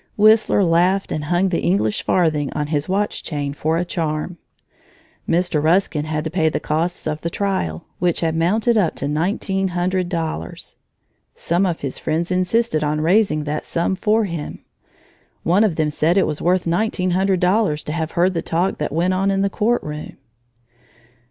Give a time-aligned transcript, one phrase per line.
[0.17, 4.39] Whistler laughed and hung the English farthing on his watch chain for a charm.
[5.29, 5.61] Mr.
[5.61, 9.67] Ruskin had to pay the costs of the trial, which had mounted up to nineteen
[9.67, 10.77] hundred dollars.
[11.35, 14.65] Some of his friends insisted on raising that sum for him.
[15.43, 18.79] One of them said it was worth nineteen hundred dollars to have heard the talk
[18.79, 20.17] that went on in the court room.